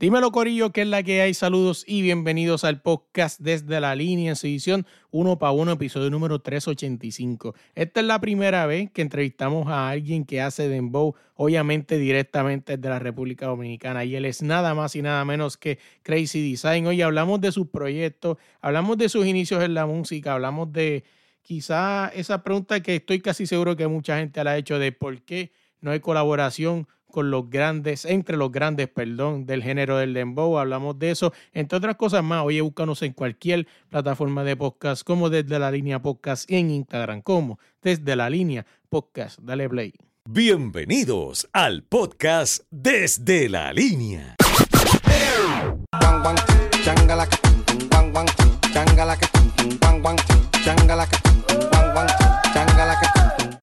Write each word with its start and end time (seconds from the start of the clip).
Dímelo, 0.00 0.32
Corillo, 0.32 0.72
que 0.72 0.80
es 0.80 0.86
la 0.86 1.02
que 1.02 1.20
hay. 1.20 1.34
Saludos 1.34 1.84
y 1.86 2.00
bienvenidos 2.00 2.64
al 2.64 2.80
podcast 2.80 3.38
desde 3.38 3.80
la 3.80 3.94
línea 3.94 4.30
en 4.30 4.36
su 4.36 4.46
edición 4.46 4.86
1 5.10 5.38
para 5.38 5.52
1, 5.52 5.72
episodio 5.72 6.08
número 6.08 6.38
385. 6.38 7.54
Esta 7.74 8.00
es 8.00 8.06
la 8.06 8.18
primera 8.18 8.64
vez 8.64 8.90
que 8.90 9.02
entrevistamos 9.02 9.68
a 9.68 9.90
alguien 9.90 10.24
que 10.24 10.40
hace 10.40 10.70
Dembow, 10.70 11.16
obviamente 11.34 11.98
directamente 11.98 12.78
desde 12.78 12.88
la 12.88 12.98
República 12.98 13.44
Dominicana. 13.44 14.02
Y 14.06 14.16
él 14.16 14.24
es 14.24 14.40
nada 14.40 14.74
más 14.74 14.96
y 14.96 15.02
nada 15.02 15.22
menos 15.26 15.58
que 15.58 15.78
Crazy 16.02 16.50
Design. 16.50 16.86
Hoy 16.86 17.02
hablamos 17.02 17.42
de 17.42 17.52
sus 17.52 17.68
proyectos, 17.68 18.38
hablamos 18.62 18.96
de 18.96 19.10
sus 19.10 19.26
inicios 19.26 19.62
en 19.62 19.74
la 19.74 19.84
música, 19.84 20.32
hablamos 20.32 20.72
de 20.72 21.04
quizá 21.42 22.08
esa 22.14 22.42
pregunta 22.42 22.80
que 22.80 22.96
estoy 22.96 23.20
casi 23.20 23.46
seguro 23.46 23.76
que 23.76 23.86
mucha 23.86 24.16
gente 24.16 24.42
la 24.44 24.52
ha 24.52 24.56
hecho 24.56 24.78
de 24.78 24.92
por 24.92 25.20
qué 25.20 25.52
no 25.82 25.90
hay 25.90 26.00
colaboración 26.00 26.88
con 27.10 27.30
los 27.30 27.50
grandes, 27.50 28.04
entre 28.04 28.36
los 28.36 28.50
grandes, 28.50 28.88
perdón, 28.88 29.46
del 29.46 29.62
género 29.62 29.98
del 29.98 30.14
dembow. 30.14 30.58
Hablamos 30.58 30.98
de 30.98 31.10
eso, 31.10 31.32
entre 31.52 31.78
otras 31.78 31.96
cosas 31.96 32.24
más. 32.24 32.44
Oye, 32.44 32.60
búscanos 32.60 33.02
en 33.02 33.12
cualquier 33.12 33.66
plataforma 33.88 34.44
de 34.44 34.56
podcast, 34.56 35.02
como 35.04 35.30
desde 35.30 35.58
la 35.58 35.70
línea 35.70 36.00
podcast 36.00 36.50
y 36.50 36.56
en 36.56 36.70
Instagram, 36.70 37.22
como 37.22 37.58
desde 37.82 38.16
la 38.16 38.30
línea 38.30 38.66
podcast. 38.88 39.38
Dale 39.40 39.68
play. 39.68 39.92
Bienvenidos 40.28 41.48
al 41.52 41.82
podcast 41.82 42.62
desde 42.70 43.48
la 43.48 43.72
línea. 43.72 44.36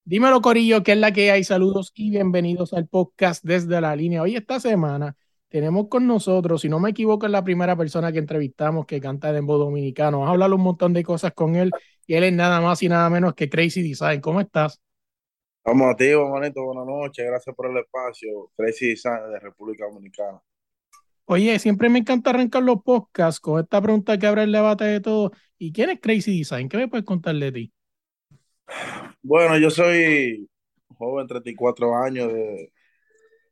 Dímelo, 0.10 0.40
Corillo, 0.40 0.84
que 0.84 0.94
es 0.94 0.98
la 0.98 1.12
que 1.12 1.32
hay. 1.32 1.44
Saludos 1.44 1.92
y 1.94 2.12
bienvenidos 2.12 2.72
al 2.72 2.88
podcast 2.88 3.44
desde 3.44 3.82
la 3.82 3.94
línea. 3.94 4.22
Hoy, 4.22 4.38
esta 4.38 4.58
semana, 4.58 5.18
tenemos 5.50 5.90
con 5.90 6.08
nosotros, 6.08 6.62
si 6.62 6.70
no 6.70 6.80
me 6.80 6.92
equivoco, 6.92 7.26
es 7.26 7.32
la 7.34 7.44
primera 7.44 7.76
persona 7.76 8.14
que 8.14 8.20
entrevistamos 8.20 8.86
que 8.86 9.02
canta 9.02 9.34
dembow 9.34 9.58
dominicano. 9.58 10.20
Vamos 10.20 10.30
a 10.30 10.32
hablar 10.32 10.54
un 10.54 10.62
montón 10.62 10.94
de 10.94 11.04
cosas 11.04 11.34
con 11.34 11.58
él 11.58 11.72
y 12.06 12.14
él 12.14 12.24
es 12.24 12.32
nada 12.32 12.62
más 12.62 12.82
y 12.84 12.88
nada 12.88 13.10
menos 13.10 13.34
que 13.34 13.50
Crazy 13.50 13.82
Design. 13.82 14.22
¿Cómo 14.22 14.40
estás? 14.40 14.80
Vamos 15.66 15.94
a 15.94 15.98
ti, 15.98 16.06
manito. 16.16 16.64
Buenas 16.64 16.86
noches. 16.86 17.26
Gracias 17.28 17.54
por 17.54 17.70
el 17.70 17.76
espacio. 17.76 18.50
Crazy 18.56 18.88
Design 18.92 19.30
de 19.30 19.40
República 19.42 19.88
Dominicana. 19.92 20.42
Oye, 21.26 21.60
siempre 21.60 21.90
me 21.90 22.00
encanta 22.00 22.30
arrancar 22.30 22.64
los 22.64 22.82
podcasts 22.82 23.42
con 23.42 23.60
esta 23.60 23.82
pregunta 23.82 24.18
que 24.18 24.26
abre 24.26 24.44
el 24.44 24.54
debate 24.54 24.86
de 24.86 25.02
todo. 25.02 25.34
¿Y 25.58 25.74
quién 25.74 25.90
es 25.90 26.00
Crazy 26.00 26.38
Design? 26.38 26.70
¿Qué 26.70 26.78
me 26.78 26.88
puedes 26.88 27.06
contar 27.06 27.36
de 27.36 27.52
ti? 27.52 27.74
Bueno, 29.22 29.58
yo 29.58 29.70
soy 29.70 30.50
joven, 30.98 31.28
34 31.28 31.96
años, 31.96 32.32
de, 32.34 32.72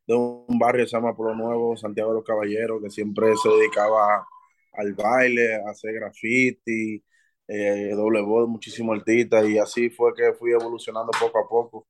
un 0.08 0.60
barrio 0.60 0.86
que 0.86 0.90
se 0.90 0.98
llama 0.98 1.16
Nuevo, 1.18 1.76
Santiago 1.78 2.12
de 2.12 2.16
los 2.16 2.24
Caballeros, 2.26 2.82
que 2.82 2.90
siempre 2.90 3.36
se 3.42 3.50
dedicaba 3.50 4.26
al 4.74 4.94
baile, 4.94 5.56
a 5.56 5.72
hacer 5.72 5.94
graffiti, 5.94 7.04
eh, 7.48 7.92
doble 7.96 8.22
voz, 8.22 8.48
muchísimos 8.48 9.00
artistas, 9.00 9.48
y 9.48 9.58
así 9.58 9.90
fue 9.90 10.14
que 10.14 10.34
fui 10.34 10.52
evolucionando 10.52 11.12
poco 11.20 11.40
a 11.40 11.48
poco 11.48 11.88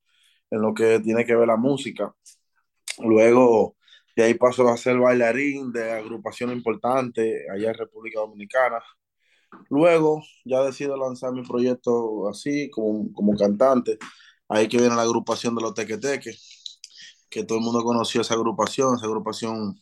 en 0.51 0.61
lo 0.61 0.73
que 0.73 0.99
tiene 0.99 1.25
que 1.25 1.35
ver 1.35 1.47
la 1.47 1.57
música. 1.57 2.13
Luego, 2.99 3.75
de 4.15 4.23
ahí 4.23 4.33
paso 4.35 4.67
a 4.69 4.77
ser 4.77 4.97
bailarín 4.97 5.71
de 5.71 5.91
agrupación 5.91 6.51
importante 6.51 7.45
allá 7.51 7.69
en 7.69 7.75
República 7.77 8.19
Dominicana. 8.19 8.81
Luego 9.69 10.23
ya 10.45 10.61
decido 10.63 10.97
lanzar 10.97 11.31
mi 11.33 11.43
proyecto 11.43 12.27
así, 12.29 12.69
como, 12.71 13.11
como 13.13 13.35
cantante. 13.37 13.97
Ahí 14.49 14.67
que 14.67 14.77
viene 14.77 14.95
la 14.95 15.03
agrupación 15.03 15.55
de 15.55 15.61
los 15.61 15.73
Tequeteque, 15.73 16.35
que 17.29 17.43
todo 17.43 17.57
el 17.59 17.63
mundo 17.65 17.83
conoció 17.83 18.21
esa 18.21 18.35
agrupación. 18.35 18.95
Esa 18.95 19.05
agrupación 19.05 19.79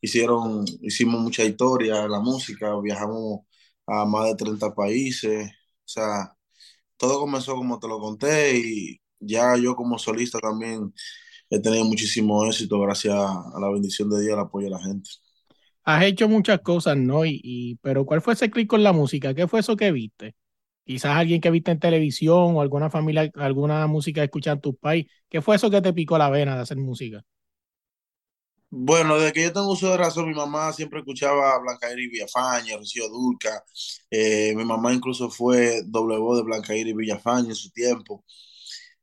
hicieron, 0.00 0.64
hicimos 0.82 1.20
mucha 1.20 1.44
historia 1.44 2.08
la 2.08 2.20
música, 2.20 2.78
viajamos 2.80 3.40
a 3.86 4.04
más 4.06 4.26
de 4.28 4.36
30 4.36 4.74
países. 4.74 5.48
O 5.50 5.88
sea, 5.88 6.36
todo 6.96 7.20
comenzó 7.20 7.56
como 7.56 7.78
te 7.80 7.88
lo 7.88 8.00
conté 8.00 8.58
y 8.58 9.00
ya 9.20 9.56
yo 9.56 9.76
como 9.76 9.98
solista 9.98 10.38
también 10.40 10.94
he 11.50 11.60
tenido 11.60 11.84
muchísimo 11.84 12.46
éxito 12.46 12.80
gracias 12.80 13.14
a 13.16 13.60
la 13.60 13.70
bendición 13.70 14.10
de 14.10 14.22
Dios, 14.22 14.34
al 14.34 14.40
apoyo 14.46 14.66
de 14.66 14.72
la 14.72 14.80
gente 14.82 15.10
has 15.96 16.04
hecho 16.04 16.28
muchas 16.28 16.60
cosas, 16.60 16.96
¿no? 16.96 17.24
Y, 17.26 17.78
pero 17.82 18.04
¿cuál 18.06 18.22
fue 18.22 18.34
ese 18.34 18.50
clic 18.50 18.68
con 18.68 18.82
la 18.82 18.92
música? 18.92 19.34
¿Qué 19.34 19.48
fue 19.48 19.60
eso 19.60 19.76
que 19.76 19.92
viste? 19.92 20.34
Quizás 20.84 21.16
alguien 21.16 21.40
que 21.40 21.50
viste 21.50 21.70
en 21.72 21.80
televisión 21.80 22.56
o 22.56 22.62
alguna 22.62 22.90
familia, 22.90 23.30
alguna 23.36 23.86
música 23.88 24.20
que 24.22 24.26
escuchan 24.26 24.56
en 24.56 24.60
tu 24.62 24.76
país. 24.76 25.06
¿Qué 25.28 25.42
fue 25.42 25.56
eso 25.56 25.70
que 25.70 25.82
te 25.82 25.92
picó 25.94 26.18
la 26.18 26.30
vena 26.30 26.56
de 26.56 26.62
hacer 26.62 26.78
música? 26.78 27.22
Bueno, 28.70 29.16
desde 29.18 29.32
que 29.32 29.42
yo 29.44 29.52
tengo 29.52 29.72
uso 29.72 29.90
de 29.90 29.96
razón, 29.96 30.28
mi 30.28 30.34
mamá 30.34 30.72
siempre 30.74 30.98
escuchaba 31.00 31.54
a 31.54 31.58
Blanca 31.58 31.90
Iris 31.92 32.10
Villafaña, 32.10 32.76
Rocío 32.76 33.08
Dulca. 33.08 33.64
Eh, 34.10 34.54
mi 34.56 34.64
mamá 34.64 34.92
incluso 34.92 35.30
fue 35.30 35.82
doble 35.86 36.18
voz 36.18 36.36
de 36.38 36.44
Blanca 36.44 36.76
Iris 36.76 36.94
Villafaña 36.94 37.48
en 37.50 37.54
su 37.56 37.70
tiempo. 37.70 38.24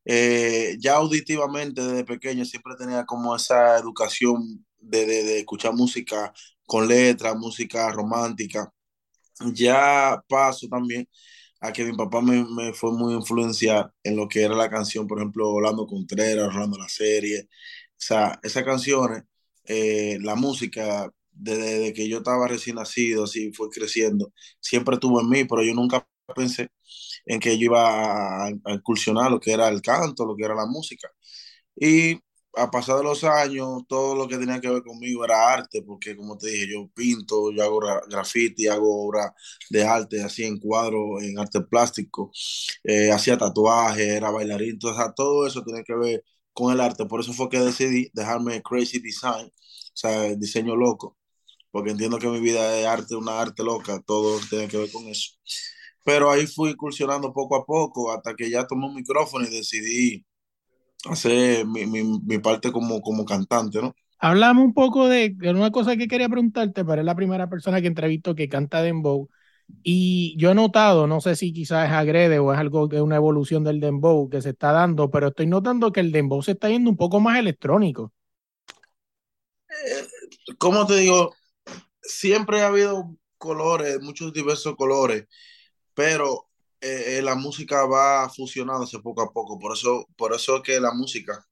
Eh, 0.06 0.78
ya 0.80 0.96
auditivamente 0.98 1.82
desde 1.84 2.06
pequeño 2.06 2.46
siempre 2.46 2.76
tenía 2.78 3.06
como 3.06 3.36
esa 3.36 3.78
educación 3.80 4.66
de, 4.80 5.06
de 5.08 5.40
escuchar 5.40 5.74
música 5.74 6.34
con 6.66 6.88
letras, 6.88 7.36
música 7.38 7.92
romántica. 7.92 8.72
Ya 9.54 10.22
paso 10.28 10.68
también 10.70 11.08
a 11.60 11.74
que 11.74 11.86
mi 11.86 11.96
papá 11.98 12.22
me, 12.22 12.74
fue 12.74 12.92
muy 12.94 13.14
influenciar 13.16 13.92
en 14.04 14.16
lo 14.18 14.28
que 14.28 14.44
era 14.44 14.56
la 14.56 14.70
canción, 14.70 15.08
por 15.08 15.20
ejemplo, 15.20 15.50
Orlando 15.52 15.88
Contreras, 15.88 16.48
Orlando 16.48 16.78
la 16.78 16.90
serie. 16.90 17.48
O 17.92 17.96
sea, 17.98 18.40
esas 18.44 18.64
canciones, 18.64 19.24
eh, 19.66 20.18
la 20.22 20.36
música, 20.36 21.12
desde, 21.32 21.94
que 21.94 22.08
yo 22.10 22.20
estaba 22.20 22.48
recién 22.48 22.78
nacido, 22.78 23.26
así 23.26 23.52
fue 23.54 23.70
creciendo, 23.70 24.34
siempre 24.60 24.96
estuvo 24.96 25.22
en 25.22 25.30
mí, 25.30 25.46
pero 25.46 25.64
yo 25.64 25.74
nunca 25.74 26.08
pensé 26.36 26.70
en 27.26 27.40
que 27.40 27.58
yo 27.58 27.66
iba 27.66 28.46
a, 28.48 28.48
a 28.48 28.74
incursionar 28.74 29.32
lo 29.32 29.40
que 29.40 29.52
era 29.54 29.68
el 29.70 29.82
canto, 29.82 30.26
lo 30.26 30.36
que 30.36 30.46
era 30.46 30.56
la 30.56 30.66
música. 30.68 31.10
Y 31.76 32.20
a 32.56 32.72
pasar 32.72 32.98
de 32.98 33.04
los 33.04 33.24
años, 33.24 33.84
todo 33.88 34.16
lo 34.16 34.28
que 34.28 34.38
tenía 34.38 34.62
que 34.62 34.70
ver 34.70 34.84
conmigo 34.84 35.26
era 35.26 35.54
arte, 35.54 35.82
porque 35.84 36.16
como 36.16 36.38
te 36.38 36.48
dije, 36.50 36.68
yo 36.74 36.90
pinto, 36.94 37.52
yo 37.52 37.64
hago 37.64 37.80
graffiti, 38.10 38.68
hago 38.68 39.06
obra 39.08 39.34
de 39.70 39.84
arte, 39.86 40.24
así 40.24 40.44
en 40.44 40.60
cuadro, 40.60 41.22
en 41.22 41.38
arte 41.40 41.62
plástico, 41.62 42.32
eh, 42.84 43.12
hacía 43.12 43.38
tatuajes, 43.38 44.08
era 44.08 44.32
bailarín, 44.32 44.80
todo 45.16 45.48
eso 45.48 45.64
tiene 45.64 45.84
que 45.84 45.96
ver 45.96 46.24
con 46.54 46.72
el 46.74 46.80
arte. 46.82 47.06
Por 47.06 47.20
eso 47.22 47.34
fue 47.34 47.50
que 47.50 47.60
decidí 47.60 48.10
dejarme 48.14 48.62
Crazy 48.62 49.00
Design, 49.00 49.48
o 49.48 49.52
sea, 49.98 50.36
diseño 50.36 50.76
loco, 50.76 51.18
porque 51.72 51.92
entiendo 51.92 52.20
que 52.20 52.28
mi 52.30 52.40
vida 52.40 52.78
es 52.80 52.86
arte, 52.88 53.16
una 53.16 53.42
arte 53.42 53.64
loca, 53.64 54.02
todo 54.06 54.40
tiene 54.50 54.68
que 54.68 54.78
ver 54.78 54.92
con 54.92 55.08
eso. 55.08 55.34
Pero 56.04 56.32
ahí 56.32 56.48
fui 56.48 56.72
incursionando 56.72 57.34
poco 57.34 57.56
a 57.56 57.66
poco 57.66 58.12
hasta 58.12 58.36
que 58.36 58.50
ya 58.50 58.68
tomé 58.68 58.86
un 58.88 58.96
micrófono 58.96 59.46
y 59.46 59.50
decidí 59.50 60.26
hacer 61.12 61.66
mi, 61.66 61.86
mi, 61.86 62.04
mi, 62.04 62.40
parte 62.40 62.72
como, 62.72 63.02
como 63.02 63.26
cantante, 63.26 63.82
¿no? 63.82 63.96
Hablamos 64.20 64.66
un 64.66 64.74
poco 64.74 65.08
de, 65.08 65.36
una 65.44 65.72
cosa 65.72 65.98
que 65.98 66.08
quería 66.08 66.30
preguntarte, 66.30 66.86
pero 66.86 67.02
es 67.02 67.06
la 67.06 67.16
primera 67.16 67.50
persona 67.50 67.82
que 67.82 67.88
entrevisto 67.88 68.36
que 68.36 68.50
canta 68.50 68.82
dembow. 68.82 69.30
Y 69.84 70.36
yo 70.38 70.52
he 70.52 70.56
notado, 70.56 71.08
no 71.08 71.22
sé 71.22 71.36
si 71.36 71.52
quizás 71.52 71.88
es 71.88 71.94
agrede 71.94 72.40
o 72.40 72.54
es 72.54 72.60
algo 72.60 72.88
que 72.88 73.02
una 73.02 73.16
evolución 73.18 73.64
del 73.64 73.80
dembow 73.80 74.30
que 74.30 74.42
se 74.42 74.52
está 74.52 74.72
dando, 74.72 75.10
pero 75.10 75.30
estoy 75.30 75.48
notando 75.48 75.92
que 75.92 76.00
el 76.00 76.12
dembow 76.12 76.42
se 76.42 76.52
está 76.54 76.70
yendo 76.70 76.90
un 76.90 76.98
poco 76.98 77.20
más 77.20 77.38
electrónico. 77.40 78.14
Eh, 79.70 80.08
¿Cómo 80.58 80.86
te 80.86 80.98
digo? 80.98 81.36
Siempre 82.02 82.62
ha 82.62 82.68
habido 82.68 83.16
colores, 83.38 84.02
muchos 84.02 84.34
diversos 84.34 84.76
colores, 84.76 85.28
pero 85.94 86.48
eh, 86.86 87.18
eh, 87.18 87.22
la 87.22 87.36
música 87.36 87.86
va 87.86 88.30
fusionándose 88.30 89.00
poco 89.00 89.22
a 89.22 89.32
poco. 89.34 89.60
Por 89.60 89.74
eso, 89.74 90.08
por 90.18 90.34
eso 90.34 90.58
es 90.58 90.62
que 90.64 90.80
la 90.80 90.94
música 90.94 91.46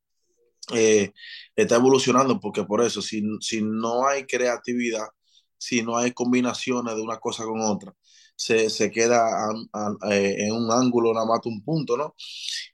eh, 0.73 1.11
está 1.55 1.75
evolucionando, 1.75 2.39
porque 2.39 2.63
por 2.63 2.81
eso, 2.81 3.01
si, 3.01 3.23
si 3.41 3.61
no 3.61 4.07
hay 4.07 4.25
creatividad, 4.25 5.07
si 5.57 5.81
no 5.83 5.97
hay 5.97 6.11
combinaciones 6.13 6.95
de 6.95 7.01
una 7.01 7.19
cosa 7.19 7.43
con 7.45 7.61
otra, 7.61 7.93
se, 8.35 8.69
se 8.69 8.91
queda 8.91 9.47
en 10.11 10.51
un 10.53 10.71
ángulo, 10.71 11.13
nada 11.13 11.25
más 11.25 11.39
un 11.45 11.63
punto, 11.63 11.97
¿no? 11.97 12.15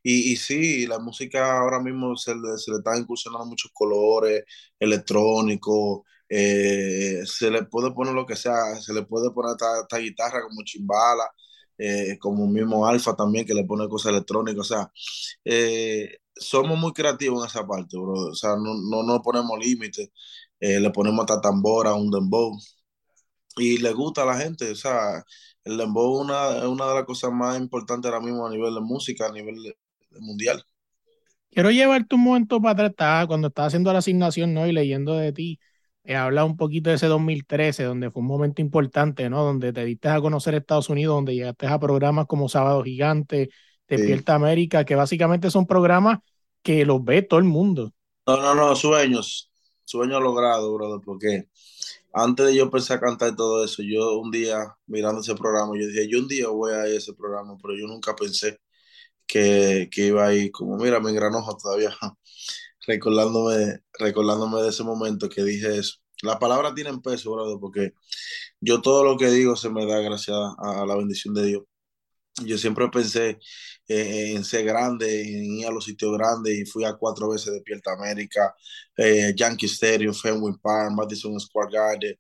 Y, 0.04 0.34
y 0.34 0.36
sí, 0.38 0.88
la 0.88 1.00
música 1.00 1.60
ahora 1.60 1.80
mismo 1.82 2.16
se 2.18 2.36
le, 2.36 2.58
se 2.58 2.72
le 2.72 2.78
están 2.78 3.00
incursionando 3.00 3.46
muchos 3.46 3.72
colores 3.74 4.44
electrónicos, 4.80 6.02
eh, 6.30 7.24
se 7.26 7.50
le 7.50 7.64
puede 7.64 7.92
poner 7.92 8.14
lo 8.14 8.26
que 8.26 8.36
sea, 8.36 8.76
se 8.80 8.94
le 8.94 9.04
puede 9.04 9.32
poner 9.32 9.56
esta, 9.60 9.98
guitarra 9.98 10.44
como 10.44 10.64
chimbala, 10.64 11.26
eh, 11.80 12.18
como 12.20 12.48
mismo 12.48 12.86
Alfa 12.86 13.16
también, 13.16 13.46
que 13.46 13.56
le 13.56 13.64
pone 13.66 13.90
cosas 13.90 14.12
electrónicas, 14.12 14.60
o 14.60 14.64
sea, 14.76 14.92
eh, 15.46 16.18
somos 16.36 16.78
muy 16.78 16.94
creativos 16.94 17.42
en 17.44 17.48
esa 17.50 17.66
parte, 17.68 17.98
bro, 17.98 18.14
o 18.32 18.36
sea, 18.36 18.52
no, 18.52 18.76
no, 18.76 19.04
no 19.04 19.22
ponemos 19.22 19.58
límites, 19.60 20.12
le 20.60 20.90
ponemos 20.92 21.22
hasta 21.22 21.42
tambora, 21.42 21.94
un 21.94 22.12
dembow, 22.12 22.58
y 23.58 23.78
le 23.78 23.94
gusta 23.94 24.24
a 24.24 24.26
la 24.26 24.38
gente, 24.38 24.72
o 24.72 24.76
sea, 24.76 25.24
el 25.64 25.78
dembow 25.78 26.20
una, 26.20 26.58
es 26.58 26.66
una 26.66 26.88
de 26.88 26.96
las 26.96 27.06
cosas 27.06 27.32
más 27.32 27.58
importantes 27.58 28.12
ahora 28.12 28.24
mismo 28.24 28.46
a 28.46 28.50
nivel 28.50 28.74
de 28.76 28.82
música, 28.82 29.28
a 29.28 29.32
nivel 29.32 29.56
mundial. 30.20 30.64
Quiero 31.52 31.72
llevarte 31.72 32.16
un 32.16 32.24
momento 32.24 32.62
para 32.62 32.88
atrás, 32.88 33.28
cuando 33.28 33.48
estaba 33.48 33.68
haciendo 33.68 33.92
la 33.92 34.00
asignación 34.00 34.54
¿no? 34.54 34.68
y 34.68 34.72
leyendo 34.72 35.14
de 35.16 35.34
ti, 35.34 35.60
he 36.10 36.16
hablado 36.16 36.48
un 36.48 36.58
poquito 36.58 36.90
de 36.90 36.96
ese 36.96 37.06
2013, 37.06 37.84
donde 37.84 38.10
fue 38.10 38.22
un 38.22 38.28
momento 38.28 38.64
importante, 38.64 39.30
¿no? 39.30 39.44
Donde 39.44 39.72
te 39.72 39.86
diste 39.86 40.10
a 40.10 40.20
conocer 40.20 40.56
Estados 40.56 40.90
Unidos, 40.90 41.14
donde 41.14 41.36
llegaste 41.36 41.68
a 41.68 41.80
programas 41.80 42.26
como 42.26 42.50
Sábado 42.50 42.84
Gigante, 42.84 43.52
Despierta 43.88 44.34
América, 44.34 44.86
que 44.86 44.96
básicamente 44.96 45.52
son 45.52 45.68
programas 45.68 46.18
que 46.64 46.84
los 46.84 47.04
ve 47.04 47.22
todo 47.22 47.40
el 47.40 47.46
mundo. 47.46 47.94
No, 48.26 48.38
no, 48.38 48.56
no, 48.56 48.76
sueños, 48.76 49.52
sueños 49.86 50.20
logrados, 50.20 50.74
brother, 50.74 51.00
porque 51.06 51.44
antes 52.12 52.48
de 52.48 52.56
yo 52.56 52.64
empezar 52.64 52.98
a 52.98 53.02
cantar 53.02 53.36
todo 53.36 53.64
eso, 53.64 53.84
yo 53.84 54.18
un 54.18 54.32
día 54.32 54.58
mirando 54.88 55.22
ese 55.22 55.36
programa, 55.36 55.74
yo 55.80 55.86
dije, 55.86 56.10
yo 56.10 56.18
un 56.18 56.28
día 56.28 56.48
voy 56.48 56.72
a 56.72 56.88
ir 56.88 56.96
a 56.96 56.98
ese 56.98 57.14
programa, 57.14 57.56
pero 57.62 57.76
yo 57.78 57.86
nunca 57.86 58.16
pensé 58.16 58.58
que, 59.28 59.90
que 59.92 60.08
iba 60.08 60.26
a 60.26 60.34
ir, 60.34 60.52
como 60.52 60.76
mira, 60.78 61.00
me 61.00 61.12
engranojo 61.12 61.56
todavía 61.56 61.92
recordándome, 62.88 63.80
recordándome 64.00 64.62
de 64.62 64.70
ese 64.70 64.84
momento 64.84 65.30
que 65.30 65.44
dije 65.44 65.78
eso. 65.78 65.98
Las 66.22 66.38
palabras 66.38 66.74
tienen 66.76 67.02
peso, 67.02 67.32
brother, 67.32 67.58
porque 67.60 67.94
yo 68.60 68.82
todo 68.82 69.04
lo 69.04 69.18
que 69.18 69.28
digo 69.30 69.56
se 69.56 69.70
me 69.70 69.86
da 69.86 70.00
gracias 70.00 70.36
a, 70.58 70.86
la 70.86 70.96
bendición 70.96 71.34
de 71.34 71.46
Dios. 71.46 71.64
Yo 72.46 72.58
siempre 72.58 72.90
pensé 72.90 73.40
eh, 73.88 74.34
en 74.36 74.44
ser 74.46 74.66
grande, 74.66 75.22
en 75.22 75.46
ir 75.60 75.68
a 75.68 75.72
los 75.72 75.86
sitios 75.86 76.18
grandes 76.18 76.58
y 76.58 76.66
fui 76.66 76.86
a 76.86 76.94
cuatro 76.96 77.30
veces 77.30 77.54
de 77.54 77.62
Pierta 77.62 77.94
América, 77.94 78.54
eh, 78.98 79.34
Yankee 79.36 79.66
Stadium, 79.68 80.14
Fenway 80.14 80.54
Park, 80.62 80.92
Madison 80.96 81.40
Square 81.40 81.72
Garden, 81.72 82.16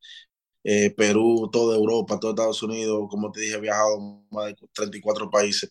eh, 0.64 0.92
Perú, 0.92 1.50
toda 1.52 1.76
Europa, 1.78 2.20
todo 2.20 2.32
Estados 2.32 2.64
Unidos, 2.64 3.08
como 3.10 3.32
te 3.32 3.42
dije, 3.42 3.56
he 3.56 3.62
viajado 3.62 4.00
más 4.32 4.48
de 4.48 4.56
34 4.74 5.30
países 5.30 5.70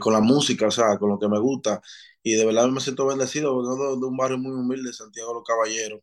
con 0.00 0.12
la 0.12 0.20
música, 0.20 0.66
o 0.66 0.70
sea, 0.70 0.98
con 0.98 1.10
lo 1.10 1.18
que 1.18 1.28
me 1.28 1.38
gusta. 1.38 1.80
Y 2.22 2.32
de 2.34 2.44
verdad 2.44 2.68
me 2.68 2.80
siento 2.80 3.06
bendecido 3.06 3.62
de, 3.62 4.06
un 4.06 4.16
barrio 4.16 4.38
muy 4.38 4.52
humilde, 4.52 4.92
Santiago 4.92 5.30
de 5.30 5.34
los 5.36 5.44
Caballeros, 5.44 6.00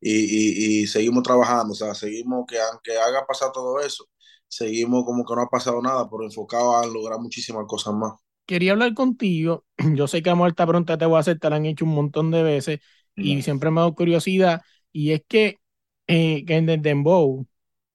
y, 0.00 0.82
y, 0.82 0.86
seguimos 0.86 1.22
trabajando, 1.22 1.72
o 1.72 1.76
sea, 1.76 1.94
seguimos 1.94 2.44
que 2.48 2.58
aunque 2.60 2.96
haga 2.98 3.26
pasar 3.26 3.52
todo 3.52 3.80
eso, 3.80 4.06
seguimos 4.48 5.04
como 5.04 5.24
que 5.24 5.34
no 5.34 5.42
ha 5.42 5.48
pasado 5.48 5.80
nada, 5.82 6.08
pero 6.10 6.24
enfocado 6.24 6.76
a 6.76 6.86
lograr 6.86 7.20
muchísimas 7.20 7.66
cosas 7.66 7.94
más. 7.94 8.14
Quería 8.46 8.72
hablar 8.72 8.94
contigo, 8.94 9.64
yo 9.94 10.08
sé 10.08 10.22
que 10.22 10.30
a 10.30 10.34
muerta 10.34 10.66
pronta 10.66 10.98
te 10.98 11.06
voy 11.06 11.16
a 11.16 11.20
hacer, 11.20 11.38
te 11.38 11.50
la 11.50 11.56
han 11.56 11.66
hecho 11.66 11.84
un 11.84 11.94
montón 11.94 12.30
de 12.30 12.42
veces, 12.42 12.80
y 13.16 13.42
siempre 13.42 13.70
me 13.70 13.80
ha 13.80 13.82
dado 13.82 13.94
curiosidad, 13.94 14.62
y 14.92 15.12
es 15.12 15.22
que, 15.28 15.58
eh, 16.06 16.44
que 16.46 16.56
en 16.56 16.68
el 16.68 16.82
Dembow, 16.82 17.46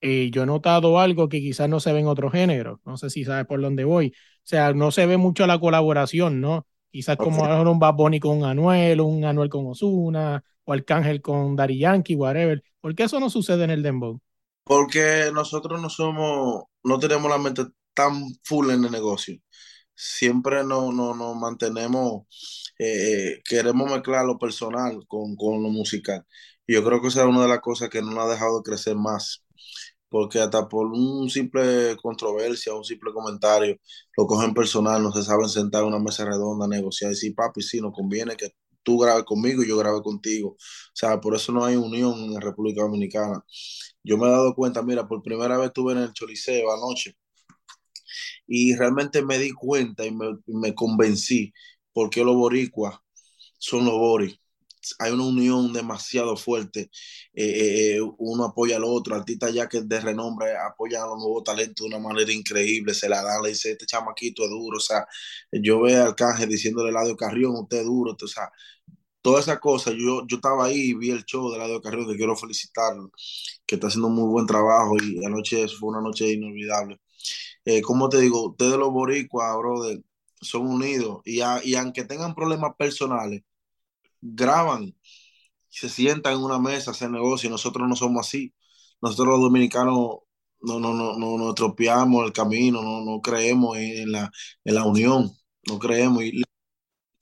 eh, 0.08 0.30
yo 0.32 0.44
he 0.44 0.46
notado 0.46 1.00
algo 1.00 1.30
que 1.30 1.40
quizás 1.40 1.68
no 1.68 1.80
se 1.80 1.92
ve 1.92 2.00
en 2.00 2.06
otro 2.08 2.30
género, 2.30 2.80
no 2.86 2.96
sé 2.96 3.10
si 3.10 3.24
sabes 3.26 3.48
por 3.48 3.60
dónde 3.60 3.86
voy, 3.86 4.10
o 4.10 4.42
sea, 4.44 4.72
no 4.72 4.92
se 4.92 5.08
ve 5.08 5.18
mucho 5.18 5.48
la 5.48 5.60
colaboración, 5.60 6.40
¿no? 6.42 6.68
Quizás 6.92 7.18
como 7.18 7.42
un 7.44 7.80
Bad 7.80 7.96
Bunny 7.96 8.20
con 8.20 8.44
Anuel, 8.44 9.02
un 9.02 9.26
Anuel 9.26 9.50
con 9.50 9.66
Osuna, 9.66 10.44
o 10.64 10.74
Arcángel 10.74 11.24
con 11.24 11.56
Daddy 11.56 11.80
Yankee, 11.80 12.16
whatever. 12.16 12.64
¿Por 12.82 12.94
qué 12.94 13.04
eso 13.04 13.20
no 13.20 13.32
sucede 13.32 13.64
en 13.64 13.72
el 13.72 13.82
Dembow? 13.82 14.22
Porque 14.64 15.32
nosotros 15.34 15.82
no 15.82 15.90
somos, 15.90 16.66
no 16.84 17.00
tenemos 17.00 17.30
la 17.30 17.40
mente 17.40 17.64
tan 17.96 18.26
full 18.44 18.70
en 18.70 18.86
el 18.86 18.92
negocio. 18.92 19.40
Siempre 19.96 20.64
nos 20.64 20.94
no, 20.94 21.16
no 21.16 21.34
mantenemos, 21.34 22.26
eh, 22.78 23.42
queremos 23.44 23.90
mezclar 23.90 24.24
lo 24.24 24.38
personal 24.38 25.00
con, 25.08 25.36
con 25.36 25.64
lo 25.64 25.70
musical. 25.70 26.24
Y 26.68 26.76
yo 26.76 26.84
creo 26.86 27.02
que 27.02 27.08
esa 27.08 27.22
es 27.24 27.28
una 27.28 27.42
de 27.42 27.48
las 27.48 27.62
cosas 27.62 27.90
que 27.90 28.02
no 28.04 28.12
nos 28.12 28.26
ha 28.26 28.30
dejado 28.30 28.62
crecer 28.62 28.96
más 28.96 29.45
porque 30.10 30.40
hasta 30.40 30.68
por 30.70 30.88
un 30.88 31.30
simple 31.30 31.98
controversia, 32.02 32.74
un 32.74 32.84
simple 32.84 33.12
comentario, 33.14 33.78
lo 34.18 34.28
cogen 34.28 34.54
personal, 34.54 35.02
no 35.04 35.12
se 35.12 35.24
saben 35.24 35.50
sentar 35.50 35.82
en 35.84 35.90
una 35.90 36.00
mesa 36.00 36.26
redonda, 36.26 36.68
negociar, 36.68 37.12
y 37.12 37.16
decir, 37.16 37.36
papi, 37.36 37.62
sí, 37.62 37.82
nos 37.82 37.94
conviene 37.94 38.36
que 38.38 38.52
tú 38.84 39.00
grabes 39.00 39.26
conmigo 39.26 39.64
y 39.64 39.68
yo 39.70 39.78
grabe 39.78 40.02
contigo. 40.02 40.50
O 40.52 40.58
sea, 40.94 41.20
por 41.20 41.36
eso 41.36 41.52
no 41.52 41.66
hay 41.66 41.76
unión 41.76 42.14
en 42.20 42.34
la 42.34 42.40
República 42.40 42.84
Dominicana. 42.84 43.44
Yo 44.04 44.18
me 44.18 44.28
he 44.28 44.32
dado 44.32 44.56
cuenta, 44.56 44.84
mira, 44.84 45.08
por 45.08 45.24
primera 45.24 45.58
vez 45.58 45.68
estuve 45.68 45.94
en 45.94 46.00
el 46.00 46.14
Choliseo 46.14 46.72
anoche 46.72 47.16
y 48.48 48.76
realmente 48.76 49.24
me 49.24 49.38
di 49.40 49.52
cuenta 49.52 50.06
y 50.06 50.12
me, 50.12 50.38
me 50.48 50.74
convencí 50.76 51.54
porque 51.94 52.24
los 52.24 52.36
boricuas 52.36 52.98
son 53.58 53.86
los 53.86 53.94
boris 53.96 54.40
hay 55.00 55.12
una 55.12 55.26
unión 55.26 55.74
demasiado 55.74 56.36
fuerte. 56.38 56.90
Eh, 57.34 57.44
eh, 57.46 57.98
eh, 57.98 58.02
uno 58.18 58.46
apoya 58.46 58.78
al 58.78 58.84
otro, 58.86 59.16
artistas 59.16 59.54
ya 59.54 59.68
que 59.68 59.82
de 59.82 60.00
renombre 60.00 60.56
apoyan 60.58 61.04
a 61.04 61.08
los 61.08 61.18
nuevos 61.18 61.44
talentos 61.44 61.88
de 61.88 61.96
una 61.96 62.00
manera 62.00 62.32
increíble, 62.32 62.94
se 62.94 63.10
la 63.10 63.24
dan, 63.24 63.42
le 63.44 63.50
dice, 63.50 63.72
este 63.72 63.86
chamaquito 63.86 64.44
es 64.44 64.50
duro, 64.50 64.78
o 64.78 64.80
sea, 64.80 65.06
yo 65.52 65.82
veo 65.82 66.02
al 66.02 66.10
Arcángel 66.10 66.50
diciéndole 66.50 66.90
a 66.90 66.92
Eladio 66.92 67.16
Carrión, 67.18 67.56
usted 67.56 67.80
es 67.80 67.86
duro, 67.86 68.16
o 68.22 68.28
sea, 68.28 68.50
toda 69.22 69.40
esa 69.42 69.60
cosa, 69.60 69.92
yo, 69.92 70.26
yo 70.28 70.38
estaba 70.38 70.66
ahí 70.66 70.92
y 70.92 70.94
vi 70.96 71.12
el 71.12 71.26
show 71.26 71.50
de 71.52 71.58
Eladio 71.58 71.82
Carrión, 71.82 72.08
que 72.08 72.18
quiero 72.18 72.36
felicitarlo, 72.36 73.12
que 73.66 73.76
está 73.76 73.88
haciendo 73.88 74.08
un 74.10 74.16
muy 74.16 74.30
buen 74.30 74.46
trabajo 74.48 74.96
y 75.02 75.24
anoche 75.26 75.68
fue 75.70 75.90
una 75.90 76.02
noche 76.02 76.32
inolvidable. 76.32 77.00
como 77.84 78.10
te 78.10 78.20
digo, 78.20 78.50
ustedes 78.52 78.78
los 78.78 78.92
boricuas, 78.92 79.58
brother, 79.58 80.02
son 80.42 80.68
unidos 80.68 81.22
y, 81.26 81.42
y 81.64 81.76
aunque 81.76 82.04
tengan 82.06 82.36
problemas 82.36 82.76
personales, 82.78 83.44
graban, 84.34 84.96
se 85.70 85.90
sientan 85.90 86.34
en 86.34 86.40
una 86.40 86.60
mesa, 86.60 86.92
hacen 86.92 87.12
negocio, 87.12 87.50
nosotros 87.50 87.88
no 87.88 87.96
somos 87.96 88.28
así. 88.28 88.54
Nosotros 89.02 89.28
los 89.28 89.42
dominicanos 89.42 90.20
no, 90.62 90.80
no, 90.80 90.94
no, 90.94 91.18
no, 91.18 91.38
no 91.38 91.50
estropeamos 91.50 92.26
el 92.26 92.34
camino, 92.34 92.82
no, 92.82 93.02
no 93.04 93.22
creemos 93.22 93.78
en 93.78 94.12
la, 94.12 94.32
en 94.64 94.76
la 94.76 94.86
unión, 94.86 95.32
no 95.68 95.80
creemos. 95.80 96.24
Y 96.24 96.40
los 96.40 96.46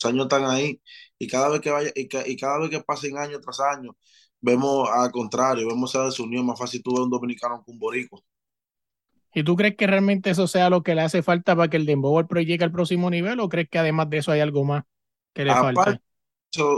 años 0.05 0.23
están 0.25 0.45
ahí, 0.45 0.81
y 1.19 1.27
cada 1.27 1.49
vez 1.49 1.61
que 1.61 1.71
vaya, 1.71 1.91
y, 1.95 2.07
cada 2.37 2.59
vez 2.59 2.69
que 2.69 2.81
pasen 2.81 3.17
año 3.17 3.39
tras 3.41 3.59
año, 3.59 3.97
vemos 4.39 4.89
al 4.89 5.11
contrario, 5.11 5.67
vemos 5.67 5.93
esa 5.93 6.05
desunión, 6.05 6.45
más 6.45 6.59
fácil 6.59 6.81
tú 6.83 6.93
ver 6.93 7.03
un 7.03 7.09
dominicano 7.09 7.63
con 7.63 7.73
un 7.73 7.79
borico. 7.79 8.23
¿Y 9.33 9.43
tú 9.43 9.55
crees 9.55 9.75
que 9.75 9.87
realmente 9.87 10.29
eso 10.29 10.47
sea 10.47 10.69
lo 10.69 10.83
que 10.83 10.93
le 10.93 11.01
hace 11.01 11.23
falta 11.23 11.55
para 11.55 11.67
que 11.67 11.77
el 11.77 11.87
Dembow 11.87 12.21
llegue 12.35 12.63
al 12.63 12.71
próximo 12.71 13.09
nivel 13.09 13.39
o 13.39 13.49
crees 13.49 13.67
que 13.67 13.79
además 13.79 14.09
de 14.09 14.19
eso 14.19 14.31
hay 14.31 14.41
algo 14.41 14.63
más 14.63 14.83
que 15.33 15.43
le 15.43 15.51
falta? 15.51 15.99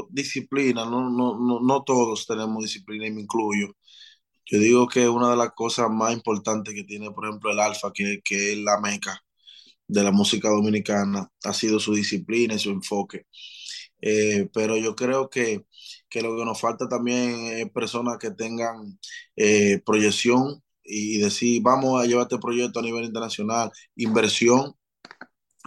Disciplina, 0.09 0.85
no, 0.85 1.09
no, 1.09 1.37
no, 1.39 1.59
no 1.61 1.83
todos 1.83 2.25
tenemos 2.27 2.63
disciplina 2.63 3.07
y 3.07 3.11
me 3.11 3.21
incluyo. 3.21 3.75
Yo 4.45 4.59
digo 4.59 4.87
que 4.87 5.09
una 5.09 5.31
de 5.31 5.37
las 5.37 5.51
cosas 5.55 5.89
más 5.91 6.13
importantes 6.13 6.73
que 6.75 6.83
tiene, 6.83 7.11
por 7.11 7.25
ejemplo, 7.27 7.51
el 7.51 7.59
Alfa, 7.59 7.91
que, 7.93 8.21
que 8.23 8.53
es 8.53 8.57
la 8.59 8.79
meca 8.79 9.19
de 9.87 10.03
la 10.03 10.11
música 10.11 10.49
dominicana, 10.49 11.31
ha 11.43 11.53
sido 11.53 11.79
su 11.79 11.93
disciplina 11.95 12.55
y 12.55 12.59
su 12.59 12.71
enfoque. 12.71 13.25
Eh, 14.01 14.49
pero 14.53 14.77
yo 14.77 14.95
creo 14.95 15.29
que, 15.29 15.65
que, 16.09 16.21
lo 16.21 16.37
que 16.37 16.45
nos 16.45 16.59
falta 16.61 16.87
también 16.87 17.47
es 17.57 17.71
personas 17.71 18.17
que 18.19 18.31
tengan 18.31 18.99
eh, 19.35 19.81
proyección 19.85 20.63
y 20.83 21.17
decir, 21.19 21.61
vamos 21.63 22.01
a 22.01 22.05
llevar 22.05 22.23
este 22.23 22.37
proyecto 22.39 22.79
a 22.79 22.83
nivel 22.83 23.05
internacional, 23.05 23.71
inversión 23.95 24.75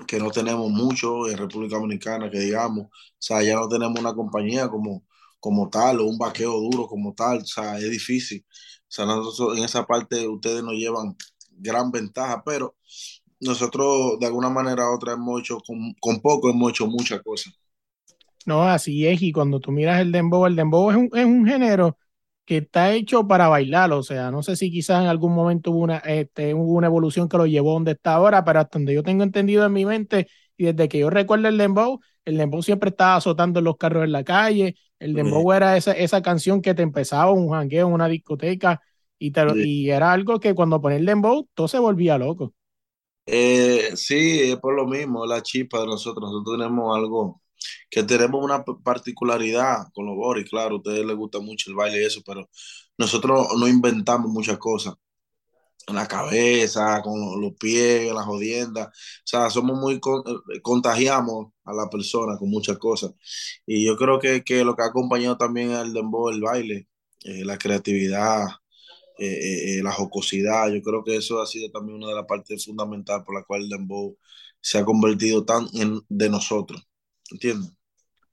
que 0.07 0.19
no 0.19 0.31
tenemos 0.31 0.71
mucho 0.71 1.29
en 1.29 1.37
República 1.39 1.77
Dominicana, 1.77 2.31
que 2.31 2.39
digamos, 2.41 2.87
o 2.87 2.91
sea, 3.19 3.43
ya 3.43 3.55
no 3.57 3.69
tenemos 3.69 3.99
una 3.99 4.15
compañía 4.15 4.69
como, 4.69 5.05
como 5.41 5.69
tal 5.71 6.01
o 6.01 6.07
un 6.07 6.19
vaqueo 6.19 6.53
duro 6.61 6.87
como 6.87 7.15
tal, 7.15 7.39
o 7.39 7.45
sea, 7.47 7.79
es 7.79 7.91
difícil. 7.91 8.45
O 8.49 8.87
sea, 8.91 9.07
nosotros 9.07 9.59
en 9.59 9.65
esa 9.65 9.85
parte 9.87 10.27
ustedes 10.29 10.63
nos 10.63 10.75
llevan 10.75 11.17
gran 11.51 11.91
ventaja, 11.91 12.43
pero 12.45 12.77
nosotros 13.41 14.19
de 14.21 14.27
alguna 14.27 14.51
manera 14.51 14.91
u 14.91 14.95
otra 14.95 15.15
hemos 15.15 15.41
hecho, 15.41 15.59
con, 15.67 15.95
con 16.01 16.21
poco 16.21 16.51
hemos 16.51 16.71
hecho 16.71 16.87
muchas 16.87 17.23
cosas. 17.23 17.55
No, 18.47 18.63
así 18.65 19.07
es, 19.07 19.21
y 19.23 19.33
cuando 19.33 19.61
tú 19.61 19.71
miras 19.73 20.01
el 20.01 20.11
dembow, 20.13 20.47
el 20.47 20.57
dembow 20.57 20.91
es 20.91 20.97
un, 20.97 21.11
es 21.13 21.25
un 21.27 21.47
género 21.47 21.99
que 22.49 22.57
está 22.59 22.95
hecho 22.95 23.29
para 23.29 23.49
bailar, 23.49 23.93
o 23.93 24.03
sea, 24.03 24.31
no 24.31 24.43
sé 24.43 24.57
si 24.57 24.71
quizás 24.71 25.03
en 25.03 25.09
algún 25.09 25.35
momento 25.35 25.71
hubo 25.71 25.81
una, 25.81 25.99
este, 25.99 26.55
hubo 26.55 26.73
una 26.73 26.87
evolución 26.87 27.29
que 27.29 27.37
lo 27.37 27.45
llevó 27.47 27.75
donde 27.75 27.93
está 27.93 28.15
ahora, 28.15 28.43
pero 28.43 28.61
hasta 28.61 28.79
donde 28.79 28.95
yo 28.95 29.03
tengo 29.03 29.23
entendido 29.23 29.67
en 29.67 29.73
mi 29.75 29.85
mente, 29.85 30.29
y 30.57 30.65
desde 30.65 30.89
que 30.89 30.99
yo 31.01 31.11
recuerdo 31.11 31.49
el 31.49 31.59
dembow, 31.59 32.01
el 32.25 32.39
dembow 32.39 32.63
siempre 32.63 32.89
estaba 32.89 33.17
azotando 33.17 33.61
los 33.61 33.77
carros 33.77 34.05
en 34.05 34.13
la 34.13 34.25
calle, 34.25 34.77
el 34.99 35.13
dembow 35.13 35.53
era 35.53 35.77
esa, 35.77 35.93
esa 35.93 36.23
canción 36.23 36.63
que 36.63 36.75
te 36.75 36.83
empezaba 36.83 37.33
un 37.33 37.51
jangueo 37.51 37.89
en 37.89 37.93
una 37.93 38.09
discoteca, 38.09 38.81
y, 39.19 39.31
y 39.55 39.91
era 39.91 40.13
algo 40.13 40.41
que 40.41 40.55
cuando 40.55 40.81
ponía 40.81 40.97
el 40.97 41.05
dembow, 41.05 41.47
todo 41.55 41.69
se 41.69 41.79
volvía 41.79 42.17
loco. 42.17 42.55
Eh, 43.27 43.91
sí, 43.95 44.53
es 44.53 44.57
por 44.57 44.75
lo 44.75 44.87
mismo, 44.87 45.27
la 45.27 45.43
chispa 45.43 45.81
de 45.81 45.87
nosotros, 45.87 46.31
nosotros 46.31 46.57
tenemos 46.59 46.97
algo 46.97 47.43
que 47.91 48.03
tenemos 48.05 48.43
una 48.45 48.65
particularidad 48.65 49.87
con 49.95 50.07
los 50.07 50.17
Boris, 50.17 50.49
claro, 50.49 50.77
a 50.77 50.79
ustedes 50.79 51.05
les 51.07 51.17
gusta 51.17 51.41
mucho 51.41 51.71
el 51.71 51.77
baile 51.77 52.03
y 52.03 52.05
eso, 52.05 52.23
pero 52.27 52.49
nosotros 52.99 53.49
no 53.59 53.69
inventamos 53.69 54.31
muchas 54.31 54.59
cosas 54.59 54.95
en 55.87 55.95
la 55.97 56.07
cabeza, 56.07 57.01
con 57.03 57.41
los 57.41 57.55
pies, 57.55 58.13
las 58.13 58.25
jodiendas. 58.27 58.89
O 58.89 58.93
sea, 59.25 59.51
somos 59.51 59.79
muy, 59.79 59.95
eh, 59.97 60.61
contagiamos 60.63 61.53
a 61.65 61.73
la 61.73 61.89
persona 61.91 62.37
con 62.39 62.51
muchas 62.51 62.79
cosas. 62.79 63.13
Y 63.67 63.87
yo 63.87 63.97
creo 63.97 64.19
que, 64.19 64.45
que 64.45 64.65
lo 64.65 64.77
que 64.77 64.83
ha 64.83 64.87
acompañado 64.87 65.37
también 65.37 65.73
al 65.73 65.93
dembow, 65.95 66.29
el 66.31 66.41
baile, 66.43 66.89
eh, 67.25 67.45
la 67.45 67.59
creatividad, 67.59 68.47
eh, 69.19 69.81
la 69.83 69.93
jocosidad, 69.93 70.69
yo 70.73 70.83
creo 70.83 71.05
que 71.05 71.17
eso 71.17 71.41
ha 71.43 71.47
sido 71.47 71.71
también 71.71 71.99
una 71.99 72.09
de 72.09 72.15
las 72.15 72.27
partes 72.27 72.65
fundamentales 72.65 73.25
por 73.27 73.35
la 73.35 73.45
cual 73.45 73.63
el 73.63 73.69
dembow 73.69 74.17
se 74.61 74.79
ha 74.79 74.85
convertido 74.85 75.45
tan 75.45 75.67
en, 75.75 76.01
de 76.09 76.31
nosotros. 76.31 76.88
¿Entiendes? 77.31 77.73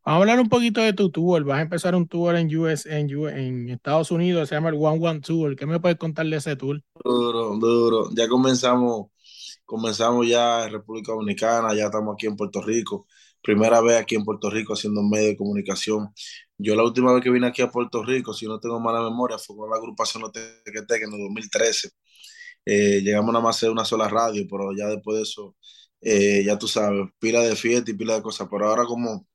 Vamos 0.05 0.19
a 0.19 0.21
hablar 0.21 0.39
un 0.39 0.49
poquito 0.49 0.81
de 0.81 0.93
tu 0.93 1.09
tour. 1.09 1.43
Vas 1.43 1.57
a 1.57 1.61
empezar 1.61 1.95
un 1.95 2.07
tour 2.07 2.35
en, 2.35 2.55
US, 2.55 2.85
en, 2.85 3.09
en 3.09 3.69
Estados 3.69 4.11
Unidos, 4.11 4.49
se 4.49 4.55
llama 4.55 4.69
el 4.69 4.75
One 4.75 4.99
One 5.01 5.19
Tour. 5.19 5.55
¿Qué 5.55 5.65
me 5.65 5.79
puedes 5.79 5.97
contar 5.97 6.27
de 6.27 6.37
ese 6.37 6.55
tour? 6.55 6.79
Duro, 7.03 7.57
duro. 7.57 8.09
Ya 8.15 8.27
comenzamos, 8.27 9.07
comenzamos 9.65 10.27
ya 10.27 10.65
en 10.65 10.73
República 10.73 11.11
Dominicana, 11.11 11.73
ya 11.73 11.85
estamos 11.85 12.13
aquí 12.13 12.27
en 12.27 12.35
Puerto 12.35 12.61
Rico. 12.61 13.07
Primera 13.41 13.81
vez 13.81 13.97
aquí 13.97 14.13
en 14.13 14.23
Puerto 14.23 14.49
Rico 14.49 14.73
haciendo 14.73 15.01
medio 15.01 15.29
de 15.29 15.37
comunicación. 15.37 16.13
Yo 16.57 16.75
la 16.75 16.83
última 16.83 17.11
vez 17.11 17.23
que 17.23 17.31
vine 17.31 17.47
aquí 17.47 17.63
a 17.63 17.71
Puerto 17.71 18.03
Rico, 18.03 18.33
si 18.33 18.45
no 18.45 18.59
tengo 18.59 18.79
mala 18.79 19.01
memoria, 19.01 19.39
fue 19.39 19.55
con 19.55 19.69
la 19.71 19.77
agrupación 19.77 20.23
Tequeteque 20.31 21.05
en 21.05 21.13
el 21.13 21.19
2013. 21.19 21.89
Eh, 22.65 23.01
llegamos 23.03 23.33
nada 23.33 23.43
más 23.43 23.55
a 23.55 23.57
hacer 23.57 23.71
una 23.71 23.85
sola 23.85 24.07
radio, 24.07 24.45
pero 24.49 24.71
ya 24.75 24.87
después 24.87 25.17
de 25.17 25.23
eso, 25.23 25.55
eh, 26.05 26.43
ya 26.45 26.57
tú 26.57 26.67
sabes, 26.67 27.09
pila 27.19 27.41
de 27.41 27.55
fiesta 27.55 27.91
y 27.91 27.95
pila 27.95 28.15
de 28.15 28.21
cosas. 28.23 28.47
Pero 28.49 28.67
ahora 28.69 28.85
como 28.85 29.27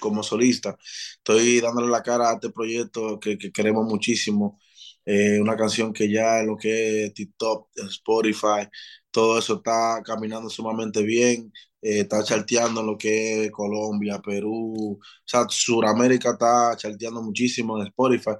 como 0.00 0.22
solista. 0.22 0.76
Estoy 1.18 1.60
dándole 1.60 1.88
la 1.88 2.02
cara 2.02 2.30
a 2.30 2.34
este 2.34 2.50
proyecto 2.50 3.18
que, 3.20 3.38
queremos 3.52 3.86
muchísimo. 3.86 4.60
Eh, 5.06 5.40
una 5.40 5.56
canción 5.56 5.92
que 5.92 6.10
ya 6.10 6.40
en 6.40 6.48
lo 6.48 6.56
que 6.56 7.06
es 7.06 7.14
TikTok, 7.14 7.68
Spotify, 7.88 8.68
todo 9.10 9.38
eso 9.38 9.56
está 9.56 10.02
caminando 10.04 10.48
sumamente 10.50 11.02
bien. 11.02 11.52
Eh, 11.82 12.00
está 12.00 12.22
charteando 12.24 12.80
en 12.80 12.86
lo 12.86 12.98
que 12.98 13.44
es 13.44 13.50
Colombia, 13.50 14.20
Perú, 14.20 14.98
o 15.00 15.04
sea, 15.24 15.46
Sudamérica 15.48 16.30
está 16.32 16.74
charteando 16.76 17.22
muchísimo 17.22 17.78
en 17.78 17.86
Spotify. 17.88 18.32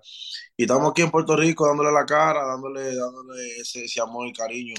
Y 0.57 0.63
estamos 0.65 0.91
aquí 0.91 1.03
en 1.03 1.11
Puerto 1.11 1.37
Rico 1.37 1.67
dándole 1.67 1.93
la 1.93 2.07
cara, 2.07 2.47
dándole, 2.47 2.95
dándole 2.97 3.57
ese, 3.61 3.85
ese 3.85 4.01
amor 4.01 4.29
y 4.29 4.33
cariño 4.33 4.75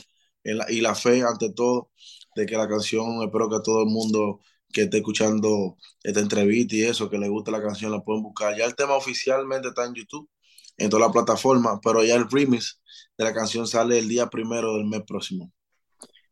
y 0.69 0.81
la 0.81 0.95
fe 0.95 1.23
ante 1.23 1.51
todo 1.53 1.91
de 2.35 2.45
que 2.45 2.57
la 2.57 2.67
canción, 2.67 3.23
espero 3.23 3.49
que 3.49 3.57
todo 3.63 3.83
el 3.83 3.89
mundo 3.89 4.41
que 4.71 4.83
esté 4.83 4.97
escuchando 4.97 5.77
esta 6.03 6.19
entrevista 6.19 6.75
y 6.75 6.83
eso, 6.83 7.09
que 7.09 7.17
le 7.17 7.29
guste 7.29 7.51
la 7.51 7.61
canción, 7.61 7.91
la 7.91 8.01
pueden 8.01 8.23
buscar. 8.23 8.55
Ya 8.57 8.65
el 8.65 8.75
tema 8.75 8.95
oficialmente 8.95 9.69
está 9.69 9.85
en 9.85 9.95
YouTube, 9.95 10.29
en 10.77 10.89
todas 10.89 11.07
las 11.07 11.13
plataformas, 11.13 11.79
pero 11.81 12.03
ya 12.03 12.15
el 12.15 12.29
remix 12.29 12.81
de 13.17 13.23
la 13.23 13.33
canción 13.33 13.67
sale 13.67 13.99
el 13.99 14.09
día 14.09 14.27
primero 14.27 14.75
del 14.75 14.85
mes 14.85 15.01
próximo. 15.07 15.51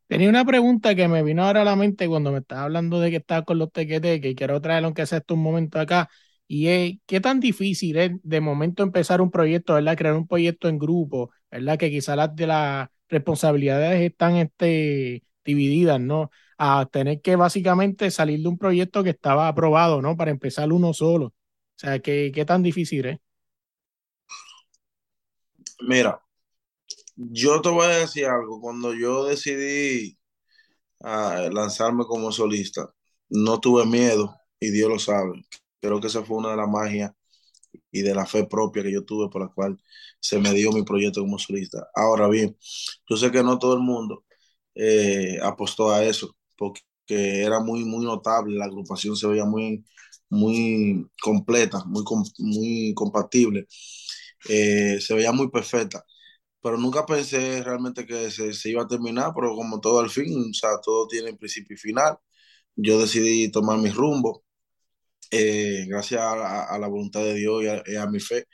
Tenía 0.08 0.30
una 0.30 0.46
pregunta 0.46 0.94
que 0.94 1.08
me 1.08 1.24
vino 1.24 1.44
ahora 1.44 1.62
a 1.62 1.66
la 1.66 1.76
mente 1.76 2.08
cuando 2.08 2.32
me 2.32 2.40
estaba 2.40 2.64
hablando 2.64 3.00
de 3.00 3.10
que 3.10 3.18
estaba 3.18 3.44
con 3.44 3.58
los 3.58 3.72
tequetes, 3.72 4.20
que 4.22 4.36
quiero 4.36 4.60
traerlo 4.62 4.88
aunque 4.88 5.06
sea 5.06 5.20
esto 5.20 5.34
un 5.34 5.42
momento 5.42 5.80
acá, 5.80 6.10
y 6.48 6.68
es 6.68 6.96
qué 7.06 7.22
tan 7.22 7.40
difícil 7.40 7.98
es 7.98 8.12
de 8.22 8.42
momento 8.42 8.84
empezar 8.84 9.22
un 9.22 9.32
proyecto, 9.32 9.74
¿verdad? 9.76 9.98
Crear 9.98 10.16
un 10.16 10.28
proyecto 10.28 10.68
en 10.68 10.78
grupo, 10.78 11.32
¿verdad? 11.50 11.78
Que 11.80 11.90
quizás 11.90 12.18
las 12.18 12.36
de 12.36 12.48
las 12.48 12.90
responsabilidades 13.08 14.02
están 14.02 14.36
este, 14.36 15.24
divididas, 15.44 16.00
¿no? 16.00 16.32
a 16.58 16.86
tener 16.86 17.22
que 17.22 17.36
básicamente 17.36 18.12
salir 18.12 18.42
de 18.42 18.48
un 18.48 18.58
proyecto 18.58 19.04
que 19.04 19.10
estaba 19.12 19.48
aprobado, 19.48 20.02
¿no? 20.02 20.16
Para 20.16 20.32
empezar 20.32 20.72
uno 20.72 20.94
solo. 20.94 21.28
O 21.28 21.34
sea, 21.76 22.00
¿qué, 22.00 22.32
qué 22.34 22.46
tan 22.46 22.64
difícil 22.64 23.06
es? 23.06 23.20
Mira, 25.82 26.22
yo 27.16 27.62
te 27.62 27.70
voy 27.70 27.86
a 27.86 27.98
decir 28.00 28.26
algo. 28.26 28.62
Cuando 28.62 28.94
yo 28.94 29.26
decidí 29.26 30.18
ah, 31.02 31.50
lanzarme 31.52 32.06
como 32.06 32.32
solista, 32.32 32.94
no 33.30 33.60
tuve 33.60 33.86
miedo 33.86 34.36
y 34.60 34.72
Dios 34.72 34.90
lo 34.90 35.00
sabe. 35.00 35.44
Creo 35.82 36.00
que 36.00 36.08
esa 36.08 36.24
fue 36.24 36.38
una 36.38 36.52
de 36.52 36.58
las 36.58 36.70
magias 36.70 37.12
y 37.92 38.02
de 38.04 38.16
la 38.16 38.26
fe 38.26 38.46
propia 38.46 38.84
que 38.84 38.94
yo 38.94 39.04
tuve 39.04 39.30
por 39.30 39.42
la 39.42 39.50
cual 39.50 39.80
se 40.20 40.40
me 40.40 40.54
dio 40.54 40.72
mi 40.72 40.84
proyecto 40.84 41.22
como 41.22 41.40
solista. 41.40 41.90
Ahora 41.96 42.28
bien, 42.30 42.58
yo 43.10 43.18
sé 43.18 43.32
que 43.32 43.44
no 43.44 43.60
todo 43.60 43.74
el 43.74 43.82
mundo 43.82 44.24
eh, 44.76 45.40
apostó 45.42 45.92
a 45.92 46.04
eso 46.04 46.36
porque 46.58 46.82
era 47.08 47.60
muy, 47.60 47.84
muy 47.86 48.06
notable, 48.06 48.58
la 48.58 48.66
agrupación 48.66 49.16
se 49.16 49.28
veía 49.28 49.46
muy, 49.46 49.86
muy 50.30 51.08
completa, 51.22 51.84
muy, 51.86 52.04
muy 52.40 52.94
compatible, 52.96 53.68
eh, 54.50 55.00
se 55.02 55.14
veía 55.16 55.32
muy 55.32 55.50
perfecta, 55.50 56.04
pero 56.62 56.78
nunca 56.78 57.06
pensé 57.06 57.64
realmente 57.64 58.06
que 58.06 58.32
se, 58.32 58.70
iba 58.70 58.84
a 58.84 58.88
terminar, 58.88 59.34
pero 59.36 59.56
como 59.56 59.80
todo 59.82 60.00
al 60.00 60.10
fin, 60.10 60.52
o 60.52 60.54
sea, 60.54 60.72
todo 60.84 61.08
tiene 61.08 61.36
principio 61.36 61.76
y 61.76 61.80
final, 61.80 62.18
yo 62.76 63.00
decidí 63.02 63.52
tomar 63.52 63.80
mi 63.80 63.90
rumbo, 63.92 64.44
eh, 65.32 65.86
gracias 65.88 66.22
a, 66.22 66.78
la 66.80 66.88
voluntad 66.88 67.22
de 67.22 67.36
Dios 67.36 67.64
y 67.88 67.96
a, 67.96 68.08
mi 68.08 68.20
fe 68.20 68.48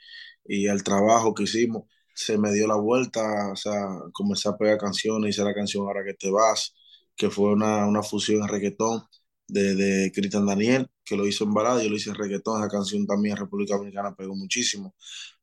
y 0.44 0.68
al 0.68 0.82
trabajo 0.82 1.34
que 1.34 1.44
hicimos, 1.44 1.84
se 2.14 2.38
me 2.38 2.52
dio 2.52 2.66
la 2.66 2.76
vuelta, 2.76 3.50
o 3.52 3.56
sea, 3.56 3.86
comencé 4.12 4.48
a 4.48 4.56
pegar 4.56 4.78
canciones, 4.78 5.30
hice 5.30 5.44
la 5.44 5.54
canción 5.54 5.86
Ahora 5.86 6.04
que 6.04 6.14
te 6.14 6.30
vas, 6.30 6.74
que 7.16 7.30
fue 7.30 7.52
una, 7.52 7.86
una 7.86 8.02
fusión 8.02 8.42
en 8.42 8.48
reggaetón 8.48 9.02
de, 9.48 9.74
de 9.74 10.12
Cristian 10.12 10.46
Daniel, 10.46 10.88
que 11.04 11.16
lo 11.16 11.26
hizo 11.26 11.44
en 11.44 11.54
balada, 11.54 11.82
yo 11.82 11.90
lo 11.90 11.96
hice 11.96 12.10
en 12.10 12.16
reggaetón, 12.16 12.60
esa 12.60 12.68
canción 12.70 13.06
también 13.06 13.34
en 13.36 13.42
República 13.42 13.76
Dominicana 13.76 14.14
pegó 14.14 14.34
muchísimo. 14.36 14.94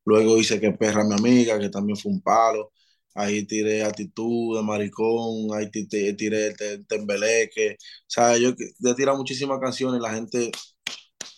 Luego 0.05 0.37
hice 0.37 0.59
Que 0.59 0.71
Perra 0.73 1.03
Mi 1.03 1.15
Amiga, 1.15 1.59
que 1.59 1.69
también 1.69 1.97
fue 1.97 2.11
un 2.11 2.21
palo. 2.21 2.71
Ahí 3.15 3.45
tiré 3.45 3.83
Actitud 3.83 4.57
de 4.57 4.63
Maricón, 4.63 5.49
ahí 5.55 5.69
tiré 5.71 6.53
Tembeleque. 6.87 7.77
O 7.81 8.05
sea, 8.07 8.37
yo 8.37 8.49
he 8.51 8.95
tirado 8.95 9.17
muchísimas 9.17 9.59
canciones, 9.59 10.01
la 10.01 10.13
gente 10.13 10.51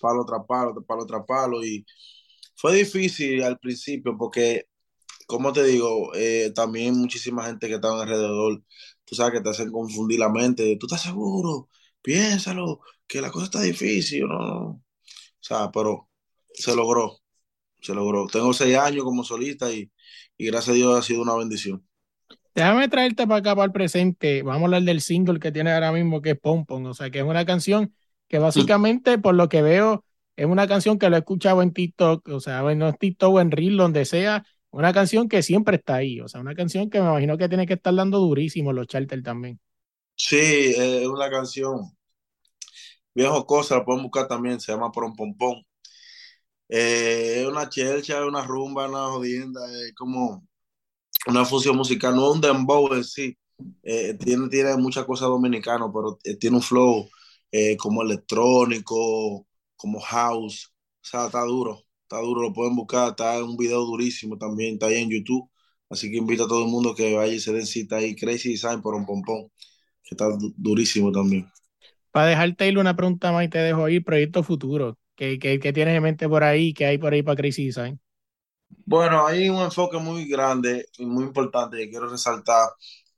palo 0.01 0.25
tras 0.25 0.41
palo, 0.47 0.73
palo 0.85 1.05
tras 1.05 1.25
palo. 1.27 1.63
Y 1.65 1.85
fue 2.55 2.75
difícil 2.75 3.43
al 3.43 3.59
principio 3.59 4.17
porque, 4.17 4.67
como 5.29 5.53
te 5.53 5.63
digo, 5.63 6.11
eh, 6.15 6.51
también 6.55 6.97
muchísima 6.97 7.45
gente 7.45 7.67
que 7.67 7.75
estaba 7.75 8.01
alrededor 8.01 8.63
tú 9.05 9.15
sabes 9.15 9.33
que 9.33 9.41
te 9.41 9.49
hacen 9.49 9.71
confundir 9.71 10.19
la 10.19 10.29
mente. 10.29 10.77
¿Tú 10.79 10.85
estás 10.87 11.01
seguro? 11.03 11.69
Piénsalo, 12.01 12.81
que 13.07 13.21
la 13.21 13.31
cosa 13.31 13.45
está 13.45 13.61
difícil, 13.61 14.27
¿no? 14.27 14.67
O 14.69 14.81
sea, 15.39 15.71
pero 15.71 16.09
se 16.53 16.75
logró, 16.75 17.19
se 17.81 17.93
logró. 17.95 18.27
Tengo 18.27 18.53
seis 18.53 18.77
años 18.77 19.03
como 19.03 19.23
solista 19.23 19.71
y, 19.71 19.91
y 20.37 20.47
gracias 20.47 20.69
a 20.75 20.77
Dios 20.77 20.99
ha 20.99 21.01
sido 21.01 21.21
una 21.23 21.35
bendición. 21.35 21.85
Déjame 22.55 22.87
traerte 22.87 23.25
para 23.25 23.39
acá, 23.39 23.55
para 23.55 23.65
el 23.65 23.71
presente. 23.71 24.43
Vamos 24.43 24.63
a 24.63 24.65
hablar 24.65 24.83
del 24.83 25.01
single 25.01 25.39
que 25.39 25.51
tiene 25.51 25.71
ahora 25.71 25.91
mismo, 25.91 26.21
que 26.21 26.31
es 26.31 26.39
Pom 26.39 26.65
Pom. 26.65 26.85
O 26.85 26.93
sea, 26.93 27.09
que 27.09 27.19
es 27.19 27.25
una 27.25 27.45
canción 27.45 27.93
que 28.27 28.37
básicamente, 28.39 29.17
por 29.17 29.35
lo 29.35 29.49
que 29.49 29.61
veo, 29.61 30.05
es 30.35 30.45
una 30.45 30.67
canción 30.67 30.99
que 30.99 31.09
lo 31.09 31.15
he 31.15 31.19
escuchado 31.19 31.61
en 31.61 31.73
TikTok, 31.73 32.27
o 32.29 32.39
sea, 32.39 32.61
no 32.61 32.89
en 32.89 32.95
TikTok 32.95 33.33
o 33.33 33.41
en 33.41 33.51
Reel, 33.51 33.77
donde 33.77 34.05
sea, 34.05 34.45
una 34.71 34.93
canción 34.93 35.27
que 35.27 35.41
siempre 35.41 35.77
está 35.77 35.95
ahí, 35.95 36.21
o 36.21 36.27
sea, 36.27 36.41
una 36.41 36.55
canción 36.55 36.89
que 36.89 36.99
me 37.01 37.07
imagino 37.07 37.37
que 37.37 37.49
tiene 37.49 37.65
que 37.65 37.73
estar 37.73 37.93
dando 37.95 38.19
durísimo 38.19 38.73
los 38.73 38.87
charters 38.87 39.23
también. 39.23 39.59
Sí, 40.15 40.73
es 40.77 41.07
una 41.07 41.29
canción 41.29 41.91
viejo 43.13 43.45
cosa, 43.45 43.77
la 43.77 43.85
pueden 43.85 44.03
buscar 44.03 44.27
también, 44.27 44.59
se 44.59 44.71
llama 44.71 44.91
Pom 44.91 45.15
Pom 45.15 45.35
Pom. 45.37 45.63
Eh, 46.69 47.41
es 47.41 47.47
una 47.47 47.69
chelcha, 47.69 48.25
una 48.25 48.43
rumba, 48.43 48.87
una 48.87 49.09
jodienda, 49.11 49.61
es 49.85 49.93
como 49.95 50.47
una 51.27 51.45
fusión 51.45 51.77
musical, 51.77 52.15
no 52.15 52.31
un 52.31 52.41
dembow 52.41 52.93
en 52.93 53.03
sí, 53.03 53.37
eh, 53.83 54.15
tiene, 54.15 54.49
tiene 54.49 54.77
muchas 54.77 55.05
cosas 55.05 55.29
dominicanas, 55.29 55.89
pero 55.93 56.19
eh, 56.23 56.35
tiene 56.37 56.57
un 56.57 56.63
flow 56.63 57.09
como 57.79 58.03
electrónico, 58.03 59.47
como 59.75 59.99
house, 60.01 60.71
o 61.01 61.05
sea, 61.05 61.25
está 61.27 61.41
duro 61.43 61.83
está 62.09 62.19
duro, 62.21 62.41
lo 62.41 62.53
pueden 62.53 62.75
buscar, 62.75 63.09
está 63.11 63.37
en 63.37 63.43
un 63.45 63.57
video 63.57 63.81
durísimo 63.85 64.37
también, 64.37 64.73
está 64.75 64.87
ahí 64.87 64.95
en 65.03 65.09
YouTube. 65.11 65.49
Así 65.89 66.11
que 66.11 66.17
invito 66.17 66.45
a 66.45 66.47
todo 66.47 66.63
el 66.65 66.71
mundo 66.71 66.95
que 66.95 67.15
vaya 67.15 67.33
y 67.33 67.39
se 67.39 67.53
den 67.53 67.65
cita 67.67 67.97
ahí, 67.97 68.15
Crazy 68.15 68.51
Design 68.51 68.81
por 68.81 68.95
un 68.95 69.05
pompón, 69.05 69.49
que 70.03 70.15
está 70.15 70.27
durísimo 70.57 71.11
también. 71.11 71.51
Para 72.11 72.27
dejarte 72.27 72.67
ir 72.67 72.77
una 72.79 72.95
pregunta 72.95 73.31
más 73.31 73.45
y 73.45 73.49
te 73.49 73.59
dejo 73.59 73.85
ahí, 73.85 73.99
proyecto 73.99 74.43
futuro, 74.43 74.97
¿qué, 75.15 75.39
qué, 75.39 75.59
qué 75.59 75.73
tienes 75.73 75.95
en 75.95 76.03
mente 76.03 76.27
por 76.29 76.43
ahí? 76.43 76.73
¿Qué 76.73 76.85
hay 76.85 76.97
por 76.97 77.13
ahí 77.13 77.23
para 77.23 77.35
Crazy 77.37 77.65
Design? 77.67 77.99
Bueno, 78.85 79.25
hay 79.27 79.49
un 79.49 79.61
enfoque 79.61 79.97
muy 79.97 80.27
grande 80.27 80.87
y 80.97 81.05
muy 81.05 81.25
importante 81.25 81.77
que 81.77 81.89
quiero 81.89 82.09
resaltar 82.09 82.69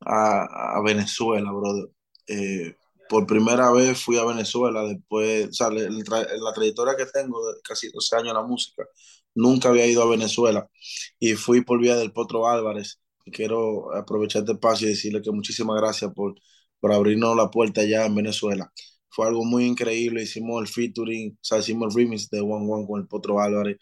a, 0.02 0.76
a 0.78 0.82
Venezuela, 0.84 1.52
brother. 1.52 1.90
Eh, 2.28 2.76
por 3.12 3.28
primera 3.28 3.70
vez 3.72 4.02
fui 4.02 4.18
a 4.18 4.24
Venezuela 4.26 4.84
después, 4.84 5.50
o 5.50 5.54
sea, 5.54 5.70
la 5.70 6.54
trayectoria 6.54 6.96
que 6.96 7.06
tengo 7.08 7.46
de 7.46 7.60
casi 7.62 7.90
12 7.92 8.16
años 8.16 8.30
en 8.30 8.36
la 8.36 8.44
música, 8.44 8.86
nunca 9.36 9.68
había 9.70 9.86
ido 9.86 10.02
a 10.02 10.10
Venezuela 10.10 10.70
y 11.20 11.34
fui 11.36 11.62
por 11.62 11.82
vía 11.82 11.98
del 11.98 12.14
Potro 12.14 12.48
Álvarez. 12.48 13.02
quiero 13.34 13.94
aprovechar 13.96 14.44
este 14.44 14.54
espacio 14.54 14.88
y 14.88 14.92
decirle 14.92 15.22
que 15.22 15.32
muchísimas 15.32 15.76
gracias 15.82 16.14
por, 16.14 16.36
por 16.80 16.94
abrirnos 16.94 17.36
la 17.36 17.50
puerta 17.52 17.82
allá 17.82 18.06
en 18.06 18.16
Venezuela. 18.16 18.72
Fue 19.10 19.28
algo 19.28 19.44
muy 19.44 19.66
increíble, 19.66 20.24
hicimos 20.24 20.62
el 20.62 20.68
featuring, 20.70 21.34
o 21.34 21.38
sea, 21.42 21.60
hicimos 21.60 21.94
el 21.94 22.02
remix 22.04 22.30
de 22.30 22.40
One 22.42 22.66
One 22.72 22.88
con 22.88 23.02
el 23.02 23.08
Potro 23.08 23.42
Álvarez. 23.42 23.78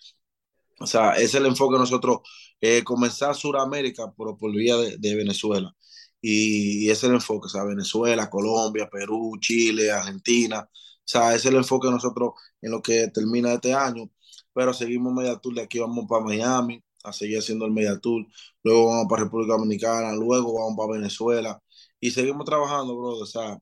O 0.79 0.88
sea, 0.88 1.13
ese 1.15 1.25
es 1.25 1.36
el 1.36 1.45
enfoque 1.48 1.75
de 1.75 1.79
nosotros, 1.81 2.19
eh, 2.62 2.83
comenzar 2.83 3.36
Suramérica 3.36 4.12
por, 4.13 4.38
por 4.38 4.51
vía 4.53 4.75
de 4.77 5.15
Venezuela. 5.15 5.75
Y, 6.21 6.89
ese 6.89 6.93
es 6.93 7.03
el 7.05 7.13
enfoque, 7.15 7.47
o 7.47 7.49
sea, 7.49 7.63
Venezuela, 7.63 8.29
Colombia, 8.29 8.89
Perú, 8.89 9.38
Chile, 9.39 9.91
Argentina. 9.91 10.61
O 10.61 10.69
sea, 11.05 11.29
ese 11.35 11.47
es 11.49 11.53
el 11.53 11.57
enfoque 11.57 11.89
nosotros 11.89 12.31
en 12.61 12.71
lo 12.71 12.81
que 12.81 13.07
termina 13.09 13.53
este 13.53 13.73
año. 13.73 14.09
Pero 14.53 14.73
seguimos 14.73 15.13
Media 15.13 15.38
Tour, 15.38 15.55
de 15.55 15.61
aquí 15.63 15.79
vamos 15.79 16.05
para 16.09 16.23
Miami 16.23 16.83
a 17.03 17.13
seguir 17.13 17.39
haciendo 17.39 17.65
el 17.65 17.71
Media 17.71 17.97
Tour. 17.99 18.25
Luego 18.63 18.88
vamos 18.88 19.07
para 19.09 19.23
República 19.23 19.53
Dominicana, 19.53 20.13
luego 20.13 20.53
vamos 20.55 20.75
para 20.77 20.99
Venezuela. 20.99 21.61
Y 21.99 22.11
seguimos 22.11 22.45
trabajando, 22.45 22.97
bro, 22.97 23.09
o 23.19 23.25
sea, 23.25 23.57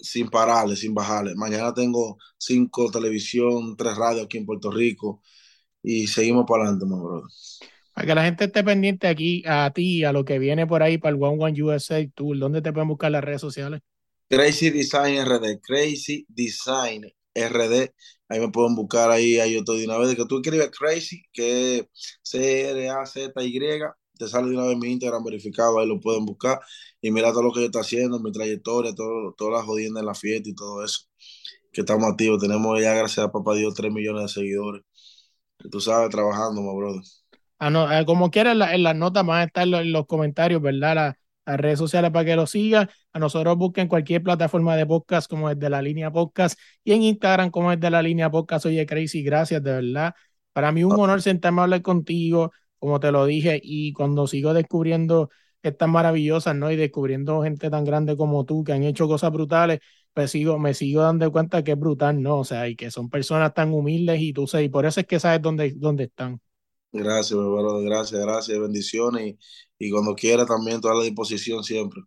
sin 0.00 0.28
pararle, 0.30 0.76
sin 0.76 0.94
bajarle. 0.94 1.34
Mañana 1.34 1.72
tengo 1.74 2.18
cinco 2.38 2.90
televisión, 2.90 3.76
tres 3.76 3.96
radios 3.96 4.26
aquí 4.26 4.38
en 4.38 4.46
Puerto 4.46 4.70
Rico 4.70 5.22
y 5.82 6.06
seguimos 6.08 6.46
para 6.48 6.64
adelante, 6.64 6.86
mi 6.86 7.00
brother. 7.00 7.30
Para 7.96 8.08
que 8.08 8.14
la 8.14 8.24
gente 8.24 8.44
esté 8.44 8.62
pendiente 8.62 9.08
aquí 9.08 9.42
a 9.46 9.70
ti, 9.74 10.04
a 10.04 10.12
lo 10.12 10.22
que 10.22 10.38
viene 10.38 10.66
por 10.66 10.82
ahí 10.82 10.98
para 10.98 11.16
el 11.16 11.22
One 11.22 11.42
One 11.42 11.62
USA 11.62 12.06
Tour, 12.14 12.38
¿dónde 12.38 12.60
te 12.60 12.70
pueden 12.70 12.88
buscar 12.88 13.10
las 13.10 13.24
redes 13.24 13.40
sociales? 13.40 13.80
Crazy 14.28 14.68
Design 14.68 15.24
RD, 15.26 15.60
Crazy 15.62 16.26
Design 16.28 17.06
RD, 17.34 17.94
ahí 18.28 18.38
me 18.38 18.50
pueden 18.50 18.74
buscar 18.74 19.10
ahí, 19.10 19.38
ahí 19.38 19.54
yo 19.54 19.60
estoy 19.60 19.80
de 19.80 19.86
una 19.86 19.96
vez, 19.96 20.14
que 20.14 20.26
tú 20.26 20.42
escribes 20.42 20.70
Crazy, 20.78 21.22
que 21.32 21.78
es 21.78 21.86
C-R-A-Z-Y, 22.22 23.60
te 24.18 24.28
sale 24.28 24.50
de 24.50 24.56
una 24.58 24.66
vez 24.66 24.76
mi 24.76 24.92
Instagram 24.92 25.24
verificado, 25.24 25.78
ahí 25.78 25.88
lo 25.88 25.98
pueden 25.98 26.26
buscar 26.26 26.60
y 27.00 27.10
mira 27.10 27.32
todo 27.32 27.44
lo 27.44 27.52
que 27.52 27.60
yo 27.60 27.66
estoy 27.66 27.80
haciendo, 27.80 28.20
mi 28.20 28.30
trayectoria, 28.30 28.94
todo, 28.94 29.32
todas 29.38 29.54
las 29.54 29.64
jodiendas 29.64 30.02
en 30.02 30.06
la 30.06 30.14
fiesta 30.14 30.50
y 30.50 30.54
todo 30.54 30.84
eso, 30.84 31.00
que 31.72 31.80
estamos 31.80 32.06
activos, 32.10 32.42
tenemos 32.42 32.78
ya, 32.78 32.92
gracias 32.92 33.24
a 33.26 33.32
papá 33.32 33.54
Dios, 33.54 33.72
3 33.72 33.90
millones 33.90 34.24
de 34.24 34.28
seguidores, 34.28 34.82
tú 35.70 35.80
sabes, 35.80 36.10
trabajando, 36.10 36.60
mi 36.60 36.76
brother. 36.76 37.02
Ah, 37.58 37.70
no, 37.70 37.90
eh, 37.90 38.04
como 38.04 38.30
quieras, 38.30 38.52
en, 38.52 38.58
la, 38.58 38.74
en, 38.74 38.82
las 38.82 38.94
notas 38.96 39.24
van 39.24 39.40
a 39.40 39.44
estar 39.44 39.66
los, 39.66 39.80
en 39.80 39.92
los 39.92 40.06
comentarios, 40.06 40.60
¿verdad? 40.60 40.94
La, 40.94 41.18
las 41.46 41.60
redes 41.60 41.78
sociales 41.78 42.10
para 42.10 42.24
que 42.24 42.36
lo 42.36 42.46
sigan. 42.46 42.88
A 43.12 43.18
nosotros 43.18 43.56
busquen 43.56 43.88
cualquier 43.88 44.22
plataforma 44.22 44.76
de 44.76 44.84
podcast 44.86 45.30
como 45.30 45.48
es 45.48 45.58
de 45.58 45.70
la 45.70 45.80
línea 45.80 46.10
podcast 46.10 46.58
y 46.84 46.92
en 46.92 47.02
Instagram 47.02 47.50
como 47.50 47.72
es 47.72 47.80
de 47.80 47.90
la 47.90 48.02
línea 48.02 48.30
podcast. 48.30 48.66
Oye, 48.66 48.84
Crazy, 48.84 49.22
gracias, 49.22 49.62
de 49.62 49.72
verdad. 49.72 50.14
Para 50.52 50.72
mí 50.72 50.84
un 50.84 50.98
honor 50.98 51.22
sentarme 51.22 51.60
a 51.60 51.64
hablar 51.64 51.82
contigo, 51.82 52.52
como 52.78 53.00
te 53.00 53.10
lo 53.12 53.24
dije, 53.26 53.60
y 53.62 53.92
cuando 53.92 54.26
sigo 54.26 54.52
descubriendo 54.54 55.30
estas 55.62 55.88
maravillosas, 55.88 56.54
¿no? 56.56 56.70
Y 56.70 56.76
descubriendo 56.76 57.42
gente 57.42 57.70
tan 57.70 57.84
grande 57.84 58.16
como 58.16 58.44
tú 58.44 58.64
que 58.64 58.72
han 58.72 58.82
hecho 58.84 59.08
cosas 59.08 59.32
brutales, 59.32 59.80
pues 60.12 60.30
sigo, 60.30 60.58
me 60.58 60.74
sigo 60.74 61.02
dando 61.02 61.30
cuenta 61.32 61.62
que 61.64 61.72
es 61.72 61.78
brutal, 61.78 62.22
¿no? 62.22 62.38
O 62.38 62.44
sea, 62.44 62.68
y 62.68 62.76
que 62.76 62.90
son 62.90 63.10
personas 63.10 63.52
tan 63.54 63.72
humildes 63.72 64.20
y 64.20 64.32
tú 64.32 64.46
sabes, 64.46 64.66
y 64.66 64.68
por 64.70 64.86
eso 64.86 65.00
es 65.00 65.06
que 65.06 65.20
sabes 65.20 65.42
dónde, 65.42 65.72
dónde 65.76 66.04
están. 66.04 66.40
Gracias, 66.96 67.38
mi 67.38 67.44
brother, 67.48 67.84
gracias, 67.88 68.20
gracias, 68.20 68.58
bendiciones 68.58 69.36
y, 69.78 69.86
y 69.86 69.90
cuando 69.90 70.14
quiera 70.14 70.46
también 70.46 70.80
toda 70.80 70.94
la 70.94 71.04
disposición 71.04 71.62
siempre. 71.64 72.02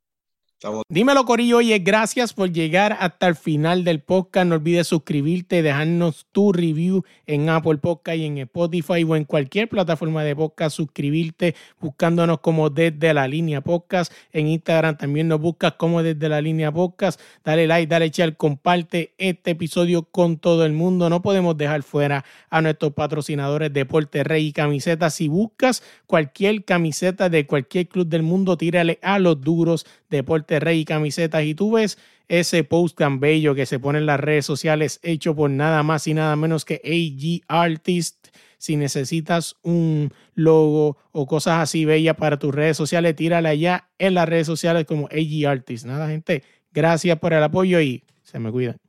Dímelo, 0.90 1.24
Corillo. 1.24 1.58
Oye, 1.58 1.80
gracias 1.80 2.34
por 2.34 2.52
llegar 2.52 2.98
hasta 3.00 3.28
el 3.28 3.36
final 3.36 3.86
del 3.86 4.02
podcast. 4.02 4.46
No 4.46 4.56
olvides 4.56 4.88
suscribirte, 4.88 5.62
dejarnos 5.62 6.28
tu 6.34 6.52
review 6.52 7.06
en 7.28 7.50
Apple 7.50 7.78
Podcast 7.78 8.18
y 8.18 8.26
en 8.26 8.40
Spotify 8.40 9.06
o 9.08 9.16
en 9.16 9.24
cualquier 9.24 9.70
plataforma 9.70 10.22
de 10.22 10.36
podcast. 10.36 10.76
Suscribirte 10.76 11.56
buscándonos 11.80 12.42
como 12.42 12.70
desde 12.70 13.14
la 13.14 13.26
línea 13.26 13.62
podcast. 13.62 14.12
En 14.34 14.48
Instagram 14.48 14.98
también 14.98 15.30
nos 15.30 15.40
buscas 15.40 15.76
como 15.76 16.04
desde 16.04 16.28
la 16.28 16.42
línea 16.42 16.74
podcast. 16.74 17.22
Dale 17.46 17.66
like, 17.66 17.88
dale 17.88 18.10
share, 18.10 18.36
comparte 18.36 19.14
este 19.18 19.52
episodio 19.52 20.04
con 20.04 20.40
todo 20.40 20.66
el 20.66 20.74
mundo. 20.74 21.10
No 21.10 21.22
podemos 21.22 21.58
dejar 21.58 21.84
fuera 21.84 22.26
a 22.50 22.62
nuestros 22.62 22.92
patrocinadores 22.92 23.72
Deporte 23.72 24.26
Rey 24.26 24.48
y 24.48 24.52
Camisetas. 24.52 25.14
Si 25.14 25.30
buscas 25.30 25.84
cualquier 26.06 26.66
camiseta 26.66 27.30
de 27.30 27.48
cualquier 27.48 27.88
club 27.88 28.08
del 28.08 28.24
mundo, 28.24 28.58
tírale 28.58 29.00
a 29.02 29.20
los 29.20 29.40
duros 29.40 29.86
Deporte 30.10 30.49
Rey 30.60 30.80
y 30.80 30.86
camisetas 30.86 31.44
y 31.44 31.54
tú 31.54 31.74
ves 31.74 32.00
ese 32.30 32.64
post 32.64 32.98
tan 32.98 33.20
bello 33.20 33.54
que 33.54 33.66
se 33.66 33.80
pone 33.80 34.00
en 34.00 34.06
las 34.06 34.20
redes 34.20 34.46
sociales 34.46 35.00
hecho 35.04 35.36
por 35.36 35.50
nada 35.50 35.84
más 35.84 36.08
y 36.08 36.14
nada 36.14 36.36
menos 36.36 36.66
que 36.66 36.82
AG 36.84 37.46
Artist. 37.48 38.30
Si 38.58 38.76
necesitas 38.76 39.56
un 39.62 40.12
logo 40.34 40.98
o 41.12 41.28
cosas 41.28 41.62
así 41.62 41.86
bellas 41.86 42.16
para 42.16 42.40
tus 42.40 42.54
redes 42.54 42.78
sociales, 42.78 43.16
tírala 43.16 43.50
allá 43.50 43.90
en 44.00 44.14
las 44.14 44.28
redes 44.28 44.48
sociales 44.48 44.86
como 44.86 45.08
AG 45.08 45.48
Artist. 45.48 45.86
Nada, 45.86 46.10
gente, 46.10 46.44
gracias 46.72 47.20
por 47.20 47.34
el 47.34 47.44
apoyo 47.44 47.80
y 47.82 48.04
se 48.24 48.40
me 48.40 48.52
cuidan. 48.52 48.89